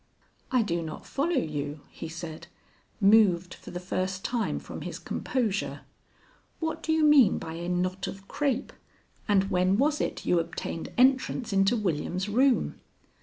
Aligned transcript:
"I 0.51 0.63
do 0.63 0.81
not 0.81 1.05
follow 1.05 1.37
you," 1.37 1.81
he 1.91 2.09
said, 2.09 2.47
moved 2.99 3.53
for 3.53 3.69
the 3.69 3.79
first 3.79 4.25
time 4.25 4.57
from 4.57 4.81
his 4.81 4.97
composure. 4.97 5.81
"What 6.59 6.81
do 6.81 6.91
you 6.91 7.03
mean 7.03 7.37
by 7.37 7.53
a 7.53 7.69
knot 7.69 8.07
of 8.07 8.27
crape, 8.27 8.73
and 9.27 9.51
when 9.51 9.77
was 9.77 10.01
it 10.01 10.25
you 10.25 10.39
obtained 10.39 10.89
entrance 10.97 11.53
into 11.53 11.77
William's 11.77 12.27
room?" 12.27 12.79